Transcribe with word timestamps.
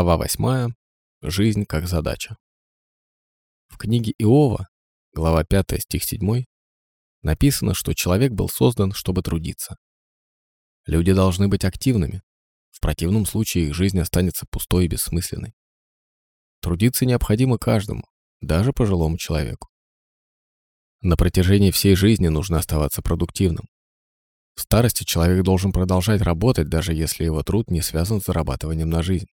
Глава 0.00 0.16
8. 0.16 0.72
Жизнь 1.20 1.66
как 1.66 1.86
задача. 1.86 2.38
В 3.68 3.76
книге 3.76 4.14
Иова, 4.16 4.66
глава 5.12 5.44
5, 5.44 5.78
стих 5.82 6.04
7, 6.04 6.44
написано, 7.20 7.74
что 7.74 7.92
человек 7.92 8.32
был 8.32 8.48
создан, 8.48 8.92
чтобы 8.92 9.20
трудиться. 9.20 9.76
Люди 10.86 11.12
должны 11.12 11.48
быть 11.48 11.66
активными, 11.66 12.22
в 12.70 12.80
противном 12.80 13.26
случае 13.26 13.66
их 13.66 13.74
жизнь 13.74 14.00
останется 14.00 14.46
пустой 14.50 14.86
и 14.86 14.88
бессмысленной. 14.88 15.52
Трудиться 16.62 17.04
необходимо 17.04 17.58
каждому, 17.58 18.04
даже 18.40 18.72
пожилому 18.72 19.18
человеку. 19.18 19.68
На 21.02 21.18
протяжении 21.18 21.72
всей 21.72 21.94
жизни 21.94 22.28
нужно 22.28 22.56
оставаться 22.56 23.02
продуктивным. 23.02 23.66
В 24.54 24.62
старости 24.62 25.04
человек 25.04 25.44
должен 25.44 25.72
продолжать 25.72 26.22
работать, 26.22 26.70
даже 26.70 26.94
если 26.94 27.24
его 27.24 27.42
труд 27.42 27.70
не 27.70 27.82
связан 27.82 28.22
с 28.22 28.24
зарабатыванием 28.24 28.88
на 28.88 29.02
жизнь. 29.02 29.28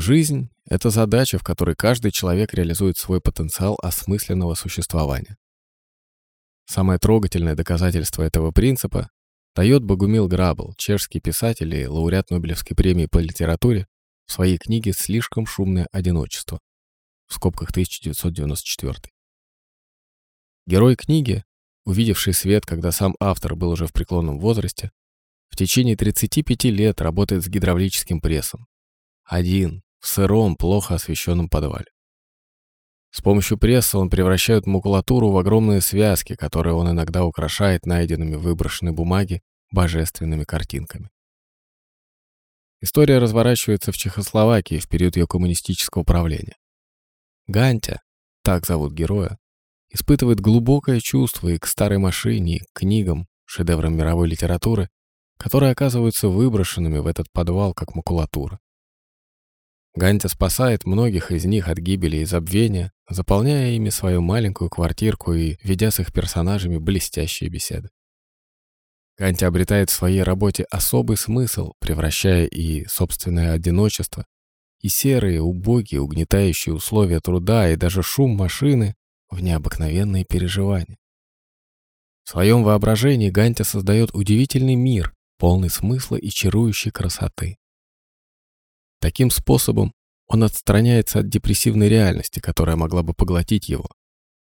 Жизнь— 0.00 0.48
это 0.64 0.90
задача, 0.90 1.38
в 1.38 1.42
которой 1.42 1.74
каждый 1.74 2.12
человек 2.12 2.54
реализует 2.54 2.96
свой 2.96 3.20
потенциал 3.20 3.76
осмысленного 3.82 4.54
существования. 4.54 5.36
Самое 6.66 7.00
трогательное 7.00 7.56
доказательство 7.56 8.22
этого 8.22 8.52
принципа 8.52 9.10
дает 9.56 9.82
Богумил 9.82 10.28
Грабл, 10.28 10.72
чешский 10.78 11.18
писатель 11.18 11.74
и 11.74 11.88
лауреат 11.88 12.30
Нобелевской 12.30 12.76
премии 12.76 13.06
по 13.06 13.18
литературе, 13.18 13.88
в 14.26 14.32
своей 14.32 14.56
книге 14.56 14.92
«Слишком 14.92 15.46
шумное 15.46 15.88
одиночество» 15.90 16.60
в 17.26 17.34
скобках 17.34 17.70
1994. 17.70 18.94
Герой 20.66 20.94
книги, 20.94 21.42
увидевший 21.84 22.34
свет, 22.34 22.64
когда 22.64 22.92
сам 22.92 23.16
автор 23.18 23.56
был 23.56 23.70
уже 23.70 23.88
в 23.88 23.92
преклонном 23.92 24.38
возрасте, 24.38 24.92
в 25.48 25.56
течение 25.56 25.96
35 25.96 26.66
лет 26.66 27.00
работает 27.00 27.42
с 27.42 27.48
гидравлическим 27.48 28.20
прессом. 28.20 28.68
Один, 29.24 29.82
в 30.00 30.08
сыром, 30.08 30.56
плохо 30.56 30.94
освещенном 30.94 31.48
подвале. 31.48 31.86
С 33.10 33.20
помощью 33.20 33.58
пресса 33.58 33.98
он 33.98 34.10
превращает 34.10 34.66
макулатуру 34.66 35.30
в 35.30 35.38
огромные 35.38 35.80
связки, 35.80 36.34
которые 36.34 36.74
он 36.74 36.90
иногда 36.90 37.24
украшает 37.24 37.86
найденными 37.86 38.36
в 38.36 38.42
выброшенной 38.42 38.92
бумаге 38.92 39.40
божественными 39.70 40.44
картинками. 40.44 41.10
История 42.80 43.18
разворачивается 43.18 43.92
в 43.92 43.96
Чехословакии 43.96 44.78
в 44.78 44.88
период 44.88 45.16
ее 45.16 45.26
коммунистического 45.26 46.04
правления. 46.04 46.56
Гантя, 47.46 48.00
так 48.42 48.66
зовут 48.66 48.92
героя, 48.92 49.38
испытывает 49.90 50.40
глубокое 50.40 51.00
чувство 51.00 51.48
и 51.48 51.58
к 51.58 51.66
старой 51.66 51.98
машине, 51.98 52.56
и 52.56 52.60
к 52.60 52.66
книгам, 52.74 53.26
шедеврам 53.46 53.96
мировой 53.96 54.28
литературы, 54.28 54.90
которые 55.38 55.72
оказываются 55.72 56.28
выброшенными 56.28 56.98
в 56.98 57.06
этот 57.06 57.32
подвал 57.32 57.74
как 57.74 57.94
макулатура. 57.94 58.60
Гантя 59.98 60.28
спасает 60.28 60.86
многих 60.86 61.32
из 61.32 61.44
них 61.44 61.66
от 61.66 61.78
гибели 61.78 62.18
и 62.18 62.24
забвения, 62.24 62.92
заполняя 63.10 63.72
ими 63.72 63.90
свою 63.90 64.22
маленькую 64.22 64.70
квартирку 64.70 65.34
и 65.34 65.56
ведя 65.64 65.90
с 65.90 65.98
их 65.98 66.12
персонажами 66.12 66.78
блестящие 66.78 67.50
беседы. 67.50 67.90
Гантя 69.18 69.48
обретает 69.48 69.90
в 69.90 69.94
своей 69.94 70.22
работе 70.22 70.66
особый 70.70 71.16
смысл, 71.16 71.72
превращая 71.80 72.46
и 72.46 72.86
собственное 72.86 73.52
одиночество, 73.52 74.24
и 74.80 74.88
серые, 74.88 75.42
убогие, 75.42 76.00
угнетающие 76.00 76.72
условия 76.72 77.18
труда, 77.18 77.68
и 77.68 77.74
даже 77.74 78.04
шум 78.04 78.36
машины 78.36 78.94
в 79.28 79.40
необыкновенные 79.40 80.24
переживания. 80.24 80.96
В 82.22 82.30
своем 82.30 82.62
воображении 82.62 83.30
Гантя 83.30 83.64
создает 83.64 84.14
удивительный 84.14 84.76
мир, 84.76 85.12
полный 85.38 85.70
смысла 85.70 86.14
и 86.14 86.28
чарующей 86.28 86.92
красоты. 86.92 87.56
Таким 89.00 89.30
способом 89.30 89.92
он 90.26 90.44
отстраняется 90.44 91.20
от 91.20 91.28
депрессивной 91.28 91.88
реальности, 91.88 92.40
которая 92.40 92.76
могла 92.76 93.02
бы 93.02 93.14
поглотить 93.14 93.68
его. 93.68 93.88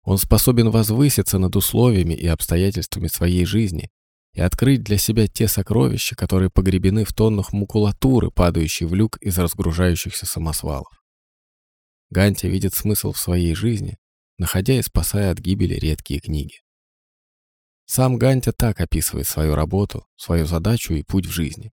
Он 0.05 0.19
способен 0.19 0.71
возвыситься 0.71 1.39
над 1.39 1.57
условиями 1.57 2.15
и 2.15 2.27
обстоятельствами 2.27 3.07
своей 3.07 3.45
жизни 3.45 3.91
и 4.35 4.41
открыть 4.41 4.83
для 4.83 4.99
себя 4.99 5.29
те 5.29 5.47
сокровища, 5.47 6.17
которые 6.17 6.51
погребены 6.51 7.05
в 7.05 7.13
тоннах 7.13 7.53
макулатуры, 7.53 8.31
падающей 8.31 8.87
в 8.87 8.95
люк 8.95 9.17
из 9.19 9.39
разгружающихся 9.39 10.27
самосвалов. 10.27 11.03
Ганти 12.11 12.47
видит 12.47 12.75
смысл 12.75 13.13
в 13.13 13.19
своей 13.19 13.55
жизни, 13.55 13.97
находя 14.39 14.75
и 14.75 14.83
спасая 14.83 15.31
от 15.31 15.39
гибели 15.39 15.75
редкие 15.75 16.21
книги. 16.21 16.57
Сам 17.87 18.17
Гантя 18.17 18.53
так 18.53 18.81
описывает 18.81 19.27
свою 19.27 19.55
работу, 19.55 20.07
свою 20.17 20.47
задачу 20.47 20.95
и 20.95 21.03
путь 21.03 21.27
в 21.27 21.31
жизни. 21.31 21.73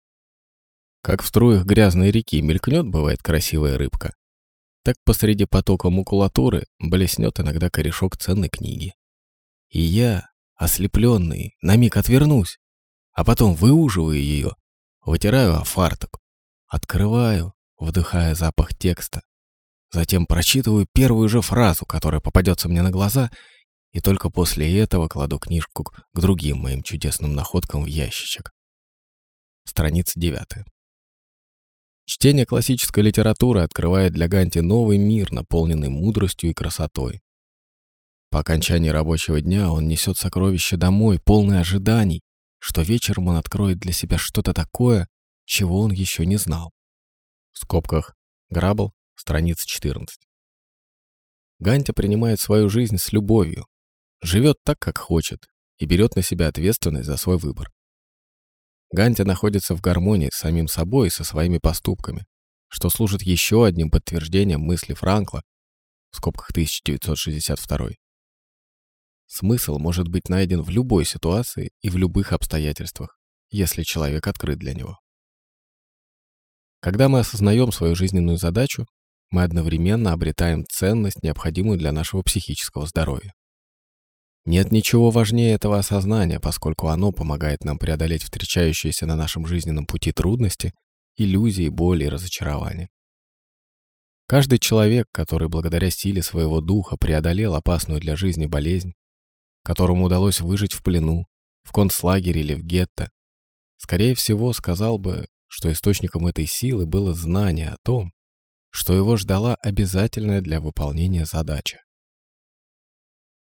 Как 1.02 1.24
в 1.24 1.28
струях 1.28 1.66
грязной 1.66 2.12
реки 2.12 2.42
мелькнет, 2.42 2.86
бывает, 2.86 3.24
красивая 3.24 3.78
рыбка, 3.78 4.14
так 4.84 4.96
посреди 5.06 5.46
потока 5.46 5.90
макулатуры 5.90 6.66
блеснет 6.80 7.40
иногда 7.40 7.70
корешок 7.70 8.18
ценной 8.18 8.50
книги. 8.50 8.94
И 9.70 9.80
я, 9.80 10.30
ослепленный, 10.56 11.56
на 11.62 11.76
миг 11.76 11.96
отвернусь, 11.96 12.58
а 13.14 13.24
потом 13.24 13.54
выуживаю 13.54 14.20
ее, 14.20 14.56
вытираю 15.02 15.56
о 15.56 15.64
фартук, 15.64 16.20
открываю, 16.68 17.54
вдыхая 17.78 18.36
запах 18.36 18.76
текста, 18.78 19.22
затем 19.92 20.26
прочитываю 20.26 20.86
первую 20.92 21.30
же 21.30 21.42
фразу, 21.42 21.86
которая 21.86 22.20
попадется 22.20 22.68
мне 22.68 22.82
на 22.82 22.92
глаза, 22.92 23.32
и 23.92 24.02
только 24.02 24.30
после 24.30 24.80
этого 24.80 25.08
кладу 25.08 25.40
книжку 25.40 25.86
к 25.86 26.20
другим 26.20 26.60
моим 26.60 26.84
чудесным 26.84 27.34
находкам 27.34 27.84
в 27.84 27.88
ящичек. 27.88 28.52
Страница 29.66 30.20
девятая. 30.20 30.66
Чтение 32.10 32.48
классической 32.48 33.04
литературы 33.04 33.62
открывает 33.62 34.14
для 34.14 34.28
Ганти 34.28 34.62
новый 34.62 34.98
мир, 34.98 35.32
наполненный 35.32 35.90
мудростью 35.90 36.50
и 36.50 36.56
красотой. 36.56 37.22
По 38.32 38.40
окончании 38.40 38.90
рабочего 38.90 39.40
дня 39.42 39.72
он 39.72 39.88
несет 39.88 40.18
сокровища 40.18 40.76
домой, 40.76 41.20
полный 41.24 41.60
ожиданий, 41.60 42.22
что 42.58 42.82
вечером 42.82 43.28
он 43.28 43.36
откроет 43.36 43.78
для 43.78 43.94
себя 43.94 44.18
что-то 44.18 44.56
такое, 44.56 45.08
чего 45.46 45.82
он 45.82 45.92
еще 45.92 46.26
не 46.26 46.38
знал. 46.38 46.72
В 47.52 47.60
скобках 47.60 48.16
Грабл, 48.50 48.92
страница 49.16 49.68
14. 49.68 50.18
Ганти 51.60 51.92
принимает 51.92 52.40
свою 52.40 52.70
жизнь 52.70 52.98
с 52.98 53.14
любовью, 53.14 53.68
живет 54.24 54.58
так, 54.64 54.80
как 54.80 54.98
хочет, 54.98 55.46
и 55.78 55.86
берет 55.86 56.16
на 56.16 56.24
себя 56.24 56.48
ответственность 56.48 57.06
за 57.06 57.18
свой 57.18 57.38
выбор. 57.38 57.70
Ганти 58.92 59.24
находится 59.24 59.76
в 59.76 59.82
гармонии 59.82 60.30
с 60.34 60.38
самим 60.38 60.68
собой 60.68 61.08
и 61.08 61.12
со 61.12 61.24
своими 61.24 61.60
поступками, 61.60 62.26
что 62.70 62.90
служит 62.90 63.22
еще 63.22 63.66
одним 63.66 63.92
подтверждением 63.92 64.62
мысли 64.62 64.94
Франкла 64.94 65.44
в 66.12 66.18
скобках 66.18 66.50
1962. 66.52 67.90
Смысл 69.28 69.78
может 69.78 70.08
быть 70.08 70.28
найден 70.28 70.64
в 70.64 70.70
любой 70.70 71.06
ситуации 71.06 71.70
и 71.82 71.90
в 71.90 71.98
любых 71.98 72.34
обстоятельствах, 72.34 73.16
если 73.52 73.84
человек 73.84 74.26
открыт 74.26 74.58
для 74.58 74.74
него. 74.74 74.98
Когда 76.82 77.10
мы 77.10 77.20
осознаем 77.20 77.72
свою 77.72 77.94
жизненную 77.94 78.38
задачу, 78.38 78.88
мы 79.30 79.44
одновременно 79.44 80.14
обретаем 80.14 80.66
ценность, 80.66 81.22
необходимую 81.22 81.78
для 81.78 81.92
нашего 81.92 82.24
психического 82.24 82.88
здоровья. 82.88 83.34
Нет 84.50 84.72
ничего 84.72 85.12
важнее 85.12 85.54
этого 85.54 85.78
осознания, 85.78 86.40
поскольку 86.40 86.88
оно 86.88 87.12
помогает 87.12 87.64
нам 87.64 87.78
преодолеть 87.78 88.24
встречающиеся 88.24 89.06
на 89.06 89.16
нашем 89.16 89.46
жизненном 89.46 89.86
пути 89.86 90.12
трудности, 90.12 90.74
иллюзии, 91.18 91.70
боли 91.70 92.06
и 92.06 92.10
разочарования. 92.10 92.90
Каждый 94.26 94.58
человек, 94.58 95.06
который 95.12 95.50
благодаря 95.50 95.92
силе 95.92 96.24
своего 96.24 96.62
духа 96.62 96.98
преодолел 96.98 97.54
опасную 97.54 98.02
для 98.02 98.16
жизни 98.16 98.48
болезнь, 98.48 98.94
которому 99.64 100.06
удалось 100.06 100.42
выжить 100.42 100.74
в 100.74 100.82
плену, 100.82 101.28
в 101.62 101.72
концлагере 101.72 102.42
или 102.42 102.56
в 102.56 102.64
гетто, 102.64 103.12
скорее 103.78 104.16
всего 104.16 104.52
сказал 104.54 104.98
бы, 104.98 105.28
что 105.46 105.72
источником 105.72 106.26
этой 106.26 106.48
силы 106.48 106.88
было 106.88 107.14
знание 107.14 107.70
о 107.70 107.78
том, 107.84 108.14
что 108.72 108.96
его 108.96 109.16
ждала 109.16 109.54
обязательная 109.62 110.42
для 110.42 110.60
выполнения 110.60 111.26
задача. 111.26 111.82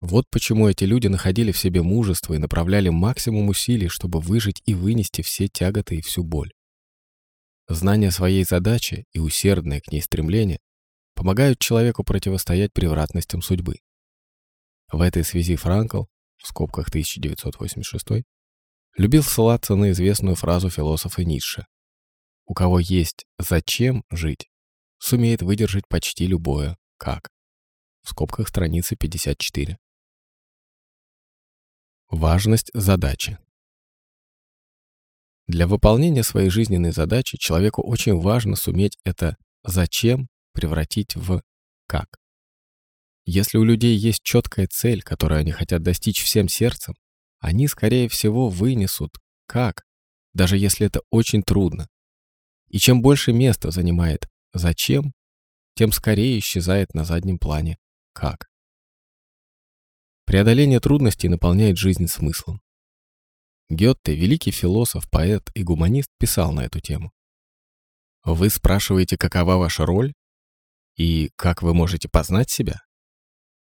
Вот 0.02 0.28
почему 0.31 0.69
эти 0.69 0.82
люди 0.82 1.06
находили 1.06 1.52
в 1.52 1.58
себе 1.58 1.81
мужество 1.81 2.34
и 2.34 2.38
направляли 2.38 2.88
максимум 2.88 3.49
усилий, 3.49 3.87
чтобы 3.87 4.19
выжить 4.19 4.60
и 4.66 4.75
вынести 4.75 5.22
все 5.22 5.46
тяготы 5.46 5.99
и 5.99 6.02
всю 6.02 6.25
боль. 6.25 6.52
Знание 7.69 8.10
своей 8.10 8.43
задачи 8.43 9.04
и 9.12 9.20
усердное 9.20 9.81
к 9.81 9.93
ней 9.93 10.02
стремление 10.02 10.58
помогают 11.14 11.60
человеку 11.60 12.02
противостоять 12.02 12.72
превратностям 12.72 13.43
судьбы. 13.43 13.76
В 14.90 15.02
этой 15.02 15.22
связи 15.22 15.54
Франкл, 15.54 16.06
в 16.37 16.49
скобках 16.49 16.88
1986, 16.88 18.25
любил 18.99 19.22
ссылаться 19.22 19.76
на 19.76 19.93
известную 19.93 20.34
фразу 20.34 20.69
философа 20.69 21.22
Ницше. 21.22 21.64
«У 22.46 22.54
кого 22.54 22.81
есть 22.81 23.25
зачем 23.38 24.02
жить, 24.10 24.49
сумеет 24.99 25.43
выдержать 25.43 25.87
почти 25.87 26.26
любое 26.26 26.76
«как». 26.96 27.28
В 28.02 28.08
скобках 28.08 28.49
страницы 28.49 28.96
54. 28.96 29.78
Важность 32.12 32.70
задачи. 32.75 33.38
Для 35.47 35.67
выполнения 35.67 36.23
своей 36.23 36.50
жизненной 36.50 36.93
задачи 36.93 37.38
человеку 37.38 37.82
очень 37.82 38.20
важно 38.20 38.55
суметь 38.55 38.99
это 39.03 39.38
«зачем» 39.64 40.29
превратить 40.53 41.17
в 41.17 41.43
«как». 41.87 42.19
Если 43.25 43.56
у 43.56 43.64
людей 43.64 43.97
есть 43.97 44.23
четкая 44.23 44.69
цель, 44.70 45.00
которую 45.00 45.38
они 45.38 45.53
хотят 45.53 45.82
достичь 45.82 46.23
всем 46.23 46.49
сердцем, 46.49 46.97
они, 47.41 47.67
скорее 47.67 48.11
всего, 48.11 48.50
вынесут 48.50 49.17
«как», 49.47 49.82
даже 50.35 50.59
если 50.59 50.87
это 50.87 51.00
очень 51.11 51.43
трудно. 51.43 51.88
И 52.69 52.79
чем 52.79 53.00
больше 53.00 53.32
места 53.32 53.70
занимает 53.70 54.29
«зачем», 54.53 55.14
тем 55.76 55.93
скорее 55.93 56.38
исчезает 56.38 56.93
на 56.93 57.05
заднем 57.05 57.38
плане 57.38 57.79
«как». 58.12 58.51
Преодоление 60.24 60.80
трудностей 60.80 61.28
наполняет 61.28 61.76
жизнь 61.76 62.06
смыслом. 62.06 62.60
Гетте, 63.69 64.14
великий 64.14 64.50
философ, 64.50 65.08
поэт 65.10 65.50
и 65.54 65.62
гуманист, 65.62 66.10
писал 66.19 66.52
на 66.52 66.60
эту 66.60 66.80
тему. 66.80 67.12
Вы 68.24 68.50
спрашиваете, 68.50 69.16
какова 69.16 69.56
ваша 69.56 69.84
роль? 69.84 70.12
И 70.96 71.30
как 71.36 71.62
вы 71.62 71.74
можете 71.74 72.08
познать 72.08 72.50
себя? 72.50 72.80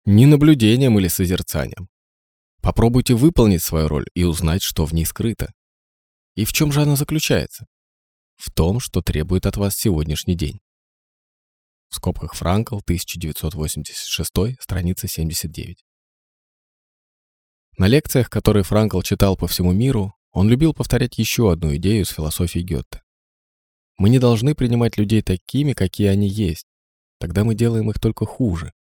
Не 0.05 0.25
наблюдением 0.25 0.99
или 0.99 1.07
созерцанием. 1.07 1.87
Попробуйте 2.61 3.15
выполнить 3.15 3.63
свою 3.63 3.87
роль 3.87 4.05
и 4.13 4.23
узнать, 4.23 4.61
что 4.61 4.85
в 4.85 4.93
ней 4.93 5.05
скрыто. 5.05 5.51
И 6.35 6.45
в 6.45 6.53
чем 6.53 6.71
же 6.71 6.81
она 6.83 6.95
заключается? 6.95 7.65
В 8.35 8.51
том, 8.51 8.79
что 8.79 9.01
требует 9.01 9.45
от 9.45 9.57
вас 9.57 9.75
сегодняшний 9.75 10.35
день. 10.35 10.59
В 11.89 11.95
скобках 11.95 12.35
Франкл, 12.35 12.77
1986, 12.77 14.31
страница 14.59 15.07
79. 15.07 15.83
На 17.77 17.87
лекциях, 17.87 18.29
которые 18.29 18.63
Франкл 18.63 19.01
читал 19.01 19.37
по 19.37 19.47
всему 19.47 19.71
миру, 19.71 20.13
он 20.31 20.49
любил 20.49 20.73
повторять 20.73 21.17
еще 21.17 21.51
одну 21.51 21.75
идею 21.75 22.03
из 22.03 22.09
философии 22.09 22.59
Гетте. 22.59 23.01
Мы 23.97 24.09
не 24.09 24.19
должны 24.19 24.55
принимать 24.55 24.97
людей 24.97 25.21
такими, 25.21 25.73
какие 25.73 26.07
они 26.07 26.27
есть. 26.27 26.65
Тогда 27.19 27.43
мы 27.43 27.53
делаем 27.53 27.89
их 27.89 27.99
только 27.99 28.25
хуже. 28.25 28.73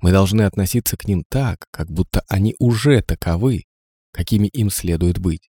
Мы 0.00 0.10
должны 0.10 0.42
относиться 0.42 0.96
к 0.96 1.06
ним 1.06 1.24
так, 1.28 1.66
как 1.70 1.90
будто 1.90 2.24
они 2.28 2.56
уже 2.58 3.02
таковы, 3.02 3.64
какими 4.10 4.48
им 4.48 4.68
следует 4.68 5.18
быть. 5.18 5.48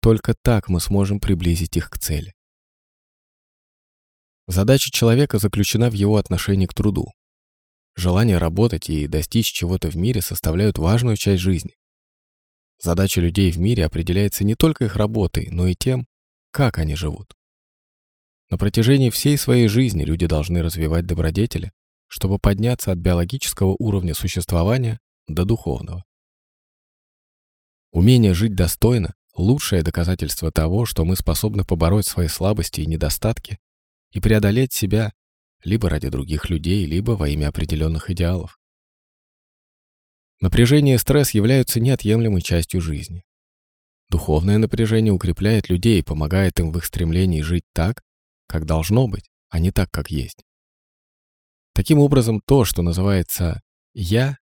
Только 0.00 0.34
так 0.34 0.68
мы 0.68 0.80
сможем 0.80 1.20
приблизить 1.20 1.76
их 1.76 1.90
к 1.90 1.98
цели. 1.98 2.34
Задача 4.46 4.90
человека 4.90 5.38
заключена 5.38 5.90
в 5.90 5.92
его 5.92 6.16
отношении 6.16 6.66
к 6.66 6.72
труду. 6.72 7.12
Желание 7.98 8.38
работать 8.38 8.90
и 8.90 9.08
достичь 9.08 9.50
чего-то 9.50 9.90
в 9.90 9.96
мире 9.96 10.22
составляют 10.22 10.78
важную 10.78 11.16
часть 11.16 11.42
жизни. 11.42 11.74
Задача 12.80 13.20
людей 13.20 13.50
в 13.50 13.58
мире 13.58 13.84
определяется 13.84 14.44
не 14.44 14.54
только 14.54 14.84
их 14.84 14.94
работой, 14.94 15.48
но 15.50 15.66
и 15.66 15.74
тем, 15.74 16.06
как 16.52 16.78
они 16.78 16.94
живут. 16.94 17.34
На 18.50 18.56
протяжении 18.56 19.10
всей 19.10 19.36
своей 19.36 19.66
жизни 19.66 20.04
люди 20.04 20.28
должны 20.28 20.62
развивать 20.62 21.06
добродетели, 21.06 21.72
чтобы 22.06 22.38
подняться 22.38 22.92
от 22.92 22.98
биологического 22.98 23.74
уровня 23.80 24.14
существования 24.14 25.00
до 25.26 25.44
духовного. 25.44 26.04
Умение 27.90 28.32
жить 28.32 28.54
достойно– 28.54 29.12
лучшее 29.34 29.82
доказательство 29.82 30.52
того, 30.52 30.86
что 30.86 31.04
мы 31.04 31.16
способны 31.16 31.64
побороть 31.64 32.06
свои 32.06 32.28
слабости 32.28 32.80
и 32.80 32.86
недостатки 32.86 33.58
и 34.12 34.20
преодолеть 34.20 34.72
себя 34.72 35.12
либо 35.64 35.88
ради 35.88 36.08
других 36.08 36.50
людей, 36.50 36.84
либо 36.86 37.12
во 37.12 37.28
имя 37.28 37.48
определенных 37.48 38.10
идеалов. 38.10 38.58
Напряжение 40.40 40.94
и 40.94 40.98
стресс 40.98 41.32
являются 41.32 41.80
неотъемлемой 41.80 42.42
частью 42.42 42.80
жизни. 42.80 43.24
Духовное 44.08 44.58
напряжение 44.58 45.12
укрепляет 45.12 45.68
людей 45.68 45.98
и 45.98 46.04
помогает 46.04 46.58
им 46.60 46.72
в 46.72 46.78
их 46.78 46.84
стремлении 46.84 47.42
жить 47.42 47.64
так, 47.74 48.02
как 48.46 48.64
должно 48.64 49.08
быть, 49.08 49.28
а 49.50 49.58
не 49.58 49.70
так, 49.70 49.90
как 49.90 50.10
есть. 50.10 50.44
Таким 51.74 51.98
образом, 51.98 52.40
то, 52.46 52.64
что 52.64 52.82
называется 52.82 53.60
«я», 53.94 54.36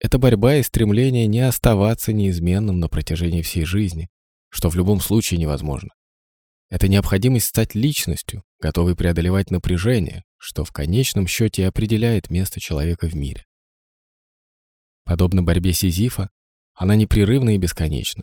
это 0.00 0.18
борьба 0.18 0.56
и 0.56 0.62
стремление 0.62 1.26
не 1.26 1.40
оставаться 1.40 2.12
неизменным 2.12 2.80
на 2.80 2.88
протяжении 2.88 3.42
всей 3.42 3.64
жизни, 3.64 4.08
что 4.48 4.68
в 4.68 4.76
любом 4.76 5.00
случае 5.00 5.38
невозможно. 5.38 5.90
Это 6.68 6.88
необходимость 6.88 7.46
стать 7.46 7.74
личностью, 7.74 8.42
готовой 8.60 8.96
преодолевать 8.96 9.50
напряжение, 9.50 10.24
что 10.46 10.64
в 10.64 10.70
конечном 10.70 11.26
счете 11.26 11.66
определяет 11.66 12.30
место 12.30 12.60
человека 12.60 13.08
в 13.08 13.14
мире. 13.14 13.44
Подобно 15.02 15.42
борьбе 15.42 15.72
Сизифа, 15.72 16.30
она 16.72 16.94
непрерывна 16.94 17.56
и 17.56 17.58
бесконечна. 17.58 18.22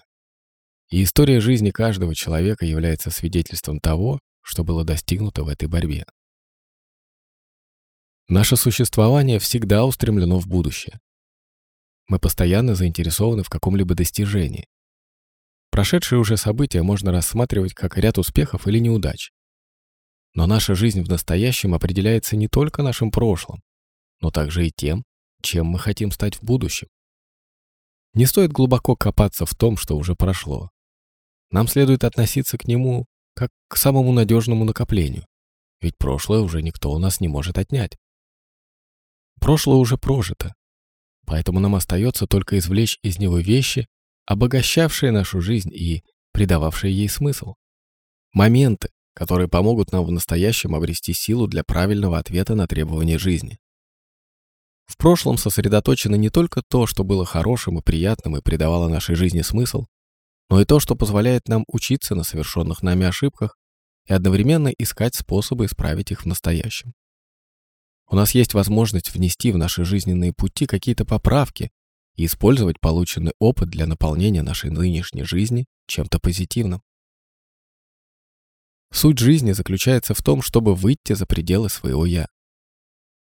И 0.89 1.03
история 1.03 1.41
жизни 1.41 1.71
каждого 1.71 2.15
человека 2.15 2.65
является 2.65 3.11
свидетельством 3.11 3.81
того, 3.81 4.21
что 4.41 4.63
было 4.63 4.85
достигнуто 4.85 5.43
в 5.43 5.49
этой 5.49 5.67
борьбе. 5.67 6.05
Наше 8.29 8.55
существование 8.55 9.39
всегда 9.39 9.83
устремлено 9.83 10.39
в 10.39 10.47
будущее. 10.47 11.01
Мы 12.07 12.19
постоянно 12.19 12.73
заинтересованы 12.73 13.43
в 13.43 13.49
каком-либо 13.49 13.95
достижении, 13.95 14.67
Прошедшие 15.73 16.19
уже 16.19 16.37
события 16.37 16.83
можно 16.83 17.11
рассматривать 17.11 17.73
как 17.73 17.97
ряд 17.97 18.19
успехов 18.19 18.67
или 18.67 18.77
неудач. 18.77 19.31
Но 20.33 20.47
наша 20.47 20.75
жизнь 20.75 21.03
в 21.03 21.09
настоящем 21.09 21.73
определяется 21.73 22.35
не 22.35 22.47
только 22.47 22.81
нашим 22.81 23.11
прошлым, 23.11 23.61
но 24.19 24.31
также 24.31 24.67
и 24.67 24.71
тем, 24.75 25.03
чем 25.41 25.67
мы 25.67 25.79
хотим 25.79 26.11
стать 26.11 26.35
в 26.35 26.43
будущем. 26.43 26.87
Не 28.13 28.25
стоит 28.25 28.51
глубоко 28.51 28.95
копаться 28.95 29.45
в 29.45 29.53
том, 29.55 29.77
что 29.77 29.97
уже 29.97 30.15
прошло. 30.15 30.69
Нам 31.51 31.67
следует 31.67 32.03
относиться 32.03 32.57
к 32.57 32.67
нему 32.67 33.05
как 33.35 33.49
к 33.67 33.77
самому 33.77 34.11
надежному 34.11 34.65
накоплению, 34.65 35.25
ведь 35.81 35.97
прошлое 35.97 36.39
уже 36.39 36.61
никто 36.61 36.91
у 36.91 36.99
нас 36.99 37.19
не 37.19 37.27
может 37.27 37.57
отнять. 37.57 37.97
Прошлое 39.39 39.77
уже 39.77 39.97
прожито, 39.97 40.53
поэтому 41.25 41.59
нам 41.59 41.75
остается 41.75 42.27
только 42.27 42.57
извлечь 42.57 42.99
из 43.01 43.19
него 43.19 43.39
вещи, 43.39 43.87
обогащавшие 44.25 45.11
нашу 45.11 45.41
жизнь 45.41 45.73
и 45.73 46.03
придававшие 46.31 46.95
ей 46.95 47.09
смысл. 47.09 47.55
Моменты, 48.31 48.89
которые 49.13 49.47
помогут 49.47 49.91
нам 49.91 50.05
в 50.05 50.11
настоящем 50.11 50.75
обрести 50.75 51.13
силу 51.13 51.47
для 51.47 51.63
правильного 51.63 52.17
ответа 52.17 52.55
на 52.55 52.67
требования 52.67 53.17
жизни. 53.17 53.59
В 54.85 54.97
прошлом 54.97 55.37
сосредоточено 55.37 56.15
не 56.15 56.29
только 56.29 56.61
то, 56.61 56.87
что 56.87 57.03
было 57.03 57.25
хорошим 57.25 57.79
и 57.79 57.81
приятным 57.81 58.37
и 58.37 58.41
придавало 58.41 58.89
нашей 58.89 59.15
жизни 59.15 59.41
смысл, 59.41 59.85
но 60.49 60.61
и 60.61 60.65
то, 60.65 60.79
что 60.79 60.95
позволяет 60.95 61.47
нам 61.47 61.63
учиться 61.67 62.15
на 62.15 62.23
совершенных 62.23 62.83
нами 62.83 63.05
ошибках 63.05 63.57
и 64.05 64.13
одновременно 64.13 64.67
искать 64.67 65.15
способы 65.15 65.65
исправить 65.65 66.11
их 66.11 66.23
в 66.23 66.25
настоящем. 66.25 66.93
У 68.09 68.15
нас 68.15 68.35
есть 68.35 68.53
возможность 68.53 69.13
внести 69.13 69.51
в 69.51 69.57
наши 69.57 69.85
жизненные 69.85 70.33
пути 70.33 70.65
какие-то 70.65 71.05
поправки 71.05 71.71
и 72.15 72.25
использовать 72.25 72.79
полученный 72.79 73.33
опыт 73.39 73.69
для 73.69 73.87
наполнения 73.87 74.43
нашей 74.43 74.69
нынешней 74.69 75.23
жизни 75.23 75.65
чем-то 75.87 76.19
позитивным. 76.19 76.81
Суть 78.93 79.17
жизни 79.17 79.53
заключается 79.53 80.13
в 80.13 80.21
том, 80.21 80.43
чтобы 80.43 80.75
выйти 80.75 81.13
за 81.13 81.25
пределы 81.25 81.69
своего 81.69 82.05
«я». 82.05 82.27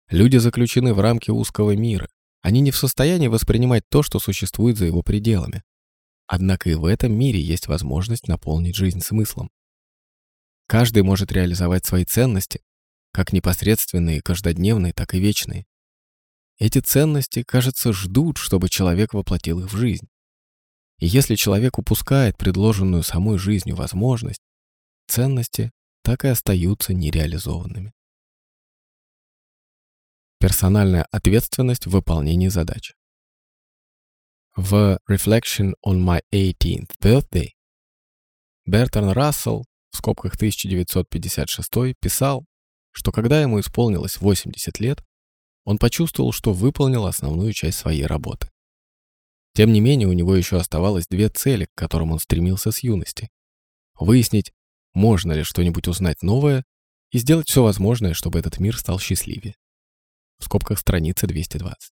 Люди 0.09 0.39
заключены 0.39 0.95
в 0.95 1.01
рамки 1.01 1.31
узкого 1.31 1.77
мира. 1.77 2.09
Они 2.41 2.61
не 2.61 2.71
в 2.71 2.77
состоянии 2.77 3.29
воспринимать 3.29 3.85
то, 3.91 4.03
что 4.03 4.19
существует 4.19 4.79
за 4.79 4.87
его 4.87 5.03
пределами. 5.03 5.63
Однако 6.27 6.71
и 6.71 6.75
в 6.75 6.87
этом 6.87 7.13
мире 7.13 7.41
есть 7.41 7.67
возможность 7.67 8.29
наполнить 8.29 8.77
жизнь 8.77 9.01
смыслом. 9.01 9.51
Каждый 10.67 11.03
может 11.03 11.33
реализовать 11.33 11.85
свои 11.85 12.07
ценности, 12.07 12.63
как 13.13 13.35
непосредственные, 13.35 14.23
каждодневные, 14.23 14.95
так 14.95 15.13
и 15.13 15.21
вечные. 15.21 15.67
Эти 16.59 16.79
ценности, 16.79 17.43
кажется, 17.43 17.93
ждут, 17.93 18.39
чтобы 18.39 18.71
человек 18.71 19.13
воплотил 19.13 19.61
их 19.61 19.71
в 19.71 19.77
жизнь. 19.77 20.09
И 20.99 21.07
если 21.07 21.35
человек 21.35 21.79
упускает 21.79 22.39
предложенную 22.39 23.03
самой 23.03 23.37
жизнью 23.37 23.77
возможность, 23.77 24.41
ценности 25.09 25.73
так 26.03 26.25
и 26.25 26.29
остаются 26.29 26.95
нереализованными. 26.95 27.93
Персональная 30.39 31.05
ответственность 31.11 31.87
в 31.87 31.91
выполнении 31.91 32.49
задач. 32.49 32.95
В 34.55 34.99
Reflection 35.11 35.75
on 35.85 35.99
My 36.05 36.21
18th 36.33 36.93
Birthday 37.01 37.51
Бертран 38.67 39.11
Рассел 39.11 39.65
в 39.91 39.97
скобках 39.97 40.35
1956 40.35 41.97
писал, 42.01 42.45
что 42.93 43.13
когда 43.13 43.41
ему 43.41 43.61
исполнилось 43.61 44.21
80 44.21 44.81
лет, 44.81 45.03
он 45.65 45.79
почувствовал, 45.79 46.33
что 46.33 46.53
выполнил 46.53 47.07
основную 47.07 47.53
часть 47.53 47.79
своей 47.79 48.07
работы. 48.07 48.51
Тем 49.55 49.73
не 49.73 49.81
менее, 49.81 50.09
у 50.09 50.13
него 50.13 50.37
еще 50.37 50.57
оставалось 50.57 51.07
две 51.09 51.29
цели, 51.29 51.67
к 51.67 51.75
которым 51.75 52.13
он 52.13 52.19
стремился 52.19 52.71
с 52.71 52.83
юности. 52.83 53.29
Выяснить, 53.99 54.53
можно 54.99 55.31
ли 55.31 55.45
что-нибудь 55.45 55.87
узнать 55.87 56.23
новое, 56.23 56.65
и 57.13 57.19
сделать 57.19 57.49
все 57.49 57.63
возможное, 57.63 58.15
чтобы 58.15 58.41
этот 58.41 58.59
мир 58.59 58.77
стал 58.77 58.99
счастливее. 58.99 59.55
В 60.41 60.45
скобках 60.45 60.81
страницы 60.81 61.29
220. 61.29 61.93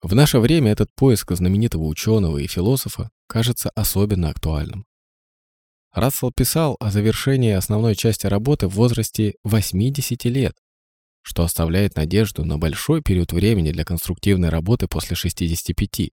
В 0.00 0.14
наше 0.14 0.38
время 0.40 0.72
этот 0.72 0.88
поиск 0.94 1.30
знаменитого 1.32 1.84
ученого 1.84 2.38
и 2.38 2.46
философа 2.46 3.10
кажется 3.26 3.68
особенно 3.74 4.30
актуальным. 4.30 4.86
Рассел 5.92 6.32
писал 6.32 6.76
о 6.80 6.90
завершении 6.90 7.52
основной 7.52 7.94
части 7.94 8.26
работы 8.26 8.66
в 8.66 8.76
возрасте 8.76 9.34
80 9.44 10.24
лет, 10.24 10.56
что 11.20 11.42
оставляет 11.42 11.96
надежду 11.96 12.46
на 12.46 12.56
большой 12.56 13.02
период 13.02 13.32
времени 13.34 13.72
для 13.72 13.84
конструктивной 13.84 14.48
работы 14.48 14.88
после 14.88 15.16
65, 15.16 16.12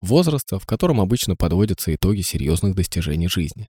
возраста, 0.00 0.58
в 0.58 0.64
котором 0.64 1.02
обычно 1.02 1.36
подводятся 1.36 1.94
итоги 1.94 2.22
серьезных 2.22 2.74
достижений 2.74 3.28
жизни. 3.28 3.68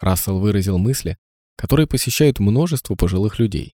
Рассел 0.00 0.40
выразил 0.40 0.78
мысли, 0.78 1.18
которые 1.56 1.86
посещают 1.86 2.40
множество 2.40 2.94
пожилых 2.94 3.38
людей. 3.38 3.74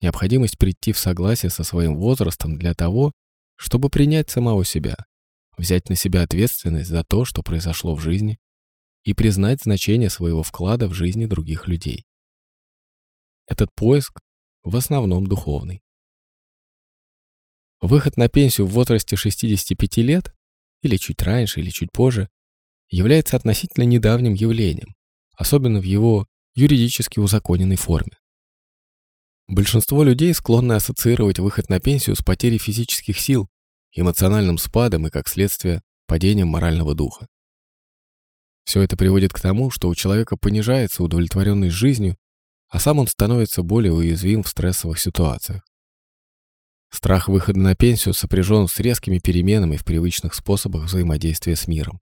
Необходимость 0.00 0.58
прийти 0.58 0.92
в 0.92 0.98
согласие 0.98 1.50
со 1.50 1.64
своим 1.64 1.96
возрастом 1.96 2.56
для 2.56 2.72
того, 2.72 3.12
чтобы 3.56 3.90
принять 3.90 4.30
самого 4.30 4.64
себя, 4.64 4.96
взять 5.58 5.88
на 5.90 5.96
себя 5.96 6.22
ответственность 6.22 6.88
за 6.88 7.04
то, 7.04 7.24
что 7.24 7.42
произошло 7.42 7.94
в 7.94 8.00
жизни, 8.00 8.38
и 9.02 9.12
признать 9.12 9.62
значение 9.62 10.08
своего 10.08 10.42
вклада 10.42 10.88
в 10.88 10.94
жизни 10.94 11.26
других 11.26 11.66
людей. 11.66 12.06
Этот 13.46 13.74
поиск 13.74 14.20
в 14.62 14.76
основном 14.76 15.26
духовный. 15.26 15.82
Выход 17.80 18.16
на 18.16 18.28
пенсию 18.28 18.66
в 18.66 18.72
возрасте 18.72 19.16
65 19.16 19.96
лет, 19.98 20.34
или 20.82 20.96
чуть 20.96 21.22
раньше, 21.22 21.60
или 21.60 21.70
чуть 21.70 21.90
позже, 21.92 22.28
является 22.90 23.36
относительно 23.36 23.84
недавним 23.84 24.34
явлением, 24.34 24.94
особенно 25.40 25.80
в 25.80 25.84
его 25.84 26.26
юридически 26.54 27.18
узаконенной 27.18 27.76
форме. 27.76 28.18
Большинство 29.48 30.04
людей 30.04 30.34
склонны 30.34 30.74
ассоциировать 30.74 31.38
выход 31.38 31.70
на 31.70 31.80
пенсию 31.80 32.14
с 32.14 32.22
потерей 32.22 32.58
физических 32.58 33.18
сил, 33.18 33.48
эмоциональным 33.92 34.58
спадом 34.58 35.06
и, 35.06 35.10
как 35.10 35.28
следствие, 35.28 35.80
падением 36.06 36.48
морального 36.48 36.94
духа. 36.94 37.26
Все 38.64 38.82
это 38.82 38.98
приводит 38.98 39.32
к 39.32 39.40
тому, 39.40 39.70
что 39.70 39.88
у 39.88 39.94
человека 39.94 40.36
понижается 40.36 41.02
удовлетворенность 41.02 41.74
жизнью, 41.74 42.18
а 42.68 42.78
сам 42.78 42.98
он 42.98 43.06
становится 43.06 43.62
более 43.62 43.94
уязвим 43.94 44.42
в 44.42 44.48
стрессовых 44.48 45.00
ситуациях. 45.00 45.62
Страх 46.90 47.28
выхода 47.28 47.58
на 47.58 47.74
пенсию 47.74 48.12
сопряжен 48.12 48.68
с 48.68 48.78
резкими 48.78 49.18
переменами 49.18 49.76
в 49.76 49.86
привычных 49.86 50.34
способах 50.34 50.84
взаимодействия 50.84 51.56
с 51.56 51.66
миром. 51.66 51.98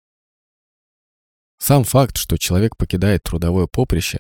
Сам 1.65 1.85
факт, 1.85 2.17
что 2.17 2.39
человек 2.39 2.77
покидает 2.77 3.23
трудовое 3.23 3.69
поприще, 3.69 4.19